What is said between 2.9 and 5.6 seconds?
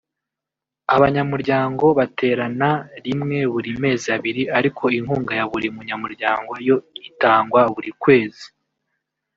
rimwe buri mezi abiri ariko inkunga ya